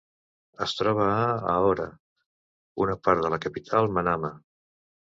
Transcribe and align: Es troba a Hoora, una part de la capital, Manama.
Es 0.65 0.71
troba 0.79 1.05
a 1.51 1.53
Hoora, 1.65 1.87
una 2.87 2.99
part 3.09 3.25
de 3.27 3.33
la 3.37 3.43
capital, 3.49 3.97
Manama. 4.01 4.35